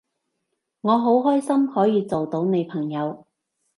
[0.81, 3.27] 我好開心可以做到你朋友